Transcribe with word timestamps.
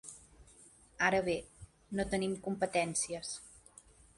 Ara 1.09 1.19
bé, 1.27 1.35
no 1.99 2.07
tenim 2.15 2.33
competències. 2.49 3.35